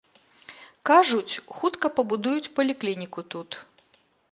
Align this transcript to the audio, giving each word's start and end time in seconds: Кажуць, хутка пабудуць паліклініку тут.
Кажуць, 0.89 1.41
хутка 1.59 1.87
пабудуць 2.01 2.51
паліклініку 2.59 3.21
тут. 3.37 3.49